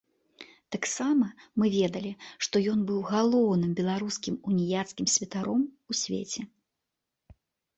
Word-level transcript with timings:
Таксама 0.75 1.27
мы 1.63 1.69
ведалі, 1.73 2.13
што 2.47 2.55
ён 2.71 2.79
быў 2.91 2.99
галоўным 3.11 3.71
беларускім 3.81 4.35
уніяцкім 4.53 5.13
святаром 5.17 5.61
у 5.69 5.91
свеце. 6.01 6.41